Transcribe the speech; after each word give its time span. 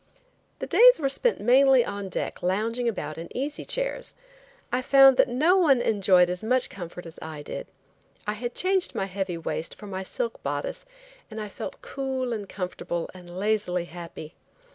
The 0.57 0.65
days 0.65 0.99
were 0.99 1.09
spent 1.09 1.39
mainly 1.39 1.85
on 1.85 2.09
deck 2.09 2.41
lounging 2.41 2.89
about 2.89 3.19
in 3.19 3.27
easy 3.37 3.63
chairs. 3.63 4.15
I 4.71 4.81
found 4.81 5.15
that 5.17 5.27
no 5.27 5.57
one 5.57 5.79
enjoyed 5.79 6.27
as 6.27 6.43
much 6.43 6.71
comfort 6.71 7.05
as 7.05 7.19
I 7.21 7.43
did. 7.43 7.67
I 8.25 8.33
had 8.33 8.55
changed 8.55 8.95
my 8.95 9.05
heavy 9.05 9.37
waist 9.37 9.75
for 9.75 9.85
my 9.85 10.01
silk 10.01 10.41
bodice, 10.41 10.85
and 11.29 11.39
I 11.39 11.49
felt 11.49 11.83
cool 11.83 12.33
and 12.33 12.49
comfortable 12.49 13.11
and 13.13 13.37
lazily 13.37 13.85
happy. 13.85 14.33